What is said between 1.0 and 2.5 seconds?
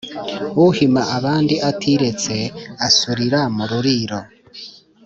abandi atiretse